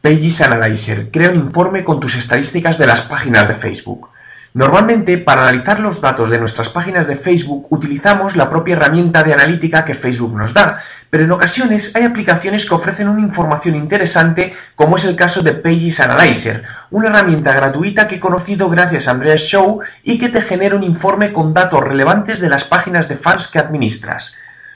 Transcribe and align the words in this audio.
Pages 0.00 0.40
Analyzer 0.40 1.10
crea 1.10 1.30
un 1.30 1.36
informe 1.36 1.82
con 1.82 1.98
tus 1.98 2.14
estadísticas 2.14 2.78
de 2.78 2.86
las 2.86 3.00
páginas 3.02 3.48
de 3.48 3.54
Facebook. 3.54 4.08
Normalmente, 4.54 5.18
para 5.18 5.42
analizar 5.42 5.80
los 5.80 6.00
datos 6.00 6.30
de 6.30 6.38
nuestras 6.38 6.68
páginas 6.68 7.06
de 7.06 7.16
Facebook 7.16 7.66
utilizamos 7.70 8.34
la 8.34 8.48
propia 8.48 8.76
herramienta 8.76 9.22
de 9.22 9.34
analítica 9.34 9.84
que 9.84 9.94
Facebook 9.94 10.36
nos 10.36 10.54
da, 10.54 10.80
pero 11.10 11.24
en 11.24 11.32
ocasiones 11.32 11.90
hay 11.94 12.04
aplicaciones 12.04 12.64
que 12.64 12.74
ofrecen 12.74 13.08
una 13.08 13.20
información 13.20 13.74
interesante 13.74 14.54
como 14.76 14.96
es 14.96 15.04
el 15.04 15.16
caso 15.16 15.42
de 15.42 15.52
Pages 15.52 16.00
Analyzer, 16.00 16.64
una 16.90 17.08
herramienta 17.08 17.52
gratuita 17.52 18.06
que 18.06 18.16
he 18.16 18.20
conocido 18.20 18.68
gracias 18.70 19.08
a 19.08 19.10
Andreas 19.10 19.40
Show 19.40 19.80
y 20.04 20.18
que 20.18 20.28
te 20.28 20.42
genera 20.42 20.76
un 20.76 20.84
informe 20.84 21.32
con 21.32 21.52
datos 21.52 21.82
relevantes 21.82 22.40
de 22.40 22.48
las 22.48 22.64
páginas 22.64 23.08
de 23.08 23.16
fans 23.16 23.48
que 23.48 23.58
administras. 23.58 24.34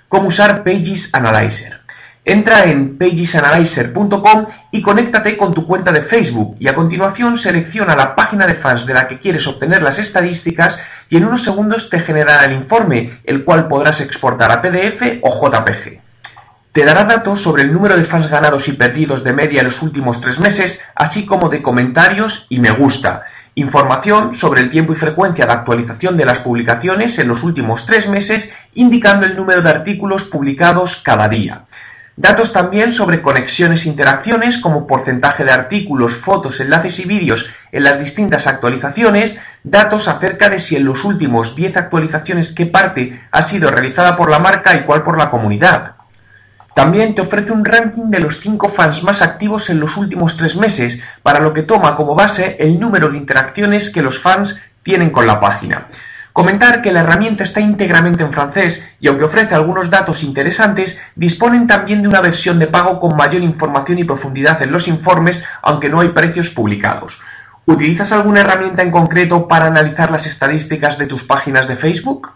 ¿Cómo 0.09 0.29
usar 0.29 0.65
Pages 0.65 1.09
Analyzer? 1.13 1.82
Entra 2.25 2.67
en 2.67 2.99
pagesanalyzer.com 2.99 4.47
y 4.71 4.81
conéctate 4.81 5.37
con 5.37 5.53
tu 5.53 5.67
cuenta 5.67 5.91
de 5.91 6.03
Facebook 6.03 6.57
y 6.61 6.69
a 6.69 6.75
continuación 6.75 7.37
selecciona 7.37 7.97
la 7.97 8.15
página 8.15 8.47
de 8.47 8.55
fans 8.55 8.87
de 8.87 8.95
la 8.95 9.09
que 9.09 9.19
quieres 9.19 9.45
obtener 9.49 9.83
las 9.83 9.99
estadísticas 9.99 10.79
y 11.11 11.17
en 11.17 11.25
unos 11.25 11.43
segundos 11.43 11.91
te 11.91 11.99
generará 11.99 12.45
el 12.45 12.53
informe, 12.53 13.19
el 13.25 13.43
cual 13.43 13.67
podrás 13.67 14.01
exportar 14.01 14.53
a 14.53 14.63
PDF 14.63 15.19
o 15.23 15.49
JPG. 15.49 16.01
Te 16.71 16.85
dará 16.85 17.03
datos 17.05 17.41
sobre 17.41 17.65
el 17.65 17.73
número 17.73 17.97
de 17.97 18.05
fans 18.05 18.31
ganados 18.31 18.69
y 18.69 18.73
perdidos 18.73 19.25
de 19.25 19.33
media 19.33 19.61
en 19.61 19.67
los 19.67 19.83
últimos 19.83 20.21
tres 20.21 20.39
meses, 20.39 20.79
así 20.95 21.27
como 21.27 21.49
de 21.49 21.61
comentarios 21.61 22.47
y 22.49 22.61
me 22.61 22.71
gusta. 22.71 23.25
Información 23.57 24.39
sobre 24.39 24.61
el 24.61 24.71
tiempo 24.71 24.93
y 24.93 24.97
frecuencia 24.97 25.45
de 25.45 25.53
actualización 25.53 26.17
de 26.17 26.25
las 26.25 26.39
publicaciones 26.39 27.19
en 27.19 27.27
los 27.27 27.43
últimos 27.43 27.85
tres 27.85 28.09
meses, 28.09 28.49
indicando 28.75 29.27
el 29.27 29.35
número 29.35 29.61
de 29.61 29.71
artículos 29.71 30.23
publicados 30.23 30.97
cada 31.05 31.29
día. 31.29 31.65
Datos 32.17 32.53
también 32.53 32.93
sobre 32.93 33.23
conexiones 33.23 33.87
e 33.87 33.89
interacciones 33.89 34.59
como 34.59 34.87
porcentaje 34.87 35.45
de 35.45 35.51
artículos, 35.51 36.15
fotos, 36.15 36.61
enlaces 36.61 36.99
y 36.99 37.07
vídeos 37.07 37.47
en 37.73 37.85
las 37.85 37.99
distintas 37.99 38.47
actualizaciones, 38.47 39.39
datos 39.65 40.09
acerca 40.09 40.51
de 40.51 40.61
si 40.61 40.77
en 40.77 40.85
los 40.85 41.05
últimos 41.05 41.57
10 41.57 41.75
actualizaciones 41.79 42.53
qué 42.53 42.67
parte 42.67 43.19
ha 43.31 43.43
sido 43.43 43.71
realizada 43.71 44.15
por 44.15 44.29
la 44.29 44.41
marca 44.41 44.75
y 44.75 44.83
cuál 44.83 45.05
por 45.05 45.17
la 45.17 45.31
comunidad. 45.31 45.93
También 46.75 47.15
te 47.15 47.23
ofrece 47.23 47.51
un 47.51 47.65
ranking 47.65 48.11
de 48.11 48.21
los 48.21 48.41
5 48.41 48.69
fans 48.69 49.03
más 49.03 49.23
activos 49.23 49.71
en 49.71 49.81
los 49.81 49.97
últimos 49.97 50.37
3 50.37 50.57
meses, 50.57 51.01
para 51.23 51.41
lo 51.41 51.55
que 51.55 51.63
toma 51.63 51.97
como 51.97 52.15
base 52.15 52.59
el 52.61 52.79
número 52.79 53.09
de 53.09 53.17
interacciones 53.17 53.91
que 53.91 54.03
los 54.03 54.19
fans 54.19 54.61
tienen 54.83 55.11
con 55.11 55.27
la 55.27 55.41
página. 55.41 55.87
Comentar 56.33 56.81
que 56.81 56.93
la 56.93 57.01
herramienta 57.01 57.45
está 57.45 57.61
íntegramente 57.61 58.23
en 58.23 58.33
francés 58.33 58.83
y 59.01 59.09
aunque 59.09 59.25
ofrece 59.25 59.55
algunos 59.55 59.91
datos 59.91 60.23
interesantes, 60.23 60.99
disponen 61.15 61.67
también 61.67 62.01
de 62.01 62.09
una 62.09 62.23
versión 62.23 62.59
de 62.59 62.69
pago 62.69 63.01
con 63.01 63.17
mayor 63.17 63.43
información 63.43 63.99
y 63.99 64.05
profundidad 64.05 64.63
en 64.63 64.73
los 64.73 64.89
informes, 64.89 65.45
aunque 65.61 65.91
no 65.91 66.01
hay 66.01 66.09
precios 66.09 66.49
publicados. 66.49 67.19
¿Utilizas 67.67 68.13
alguna 68.13 68.41
herramienta 68.41 68.83
en 68.83 68.91
concreto 68.91 69.47
para 69.47 69.67
analizar 69.67 70.11
las 70.11 70.27
estadísticas 70.27 70.97
de 70.97 71.07
tus 71.07 71.23
páginas 71.23 71.69
de 71.69 71.77
Facebook? 71.77 72.33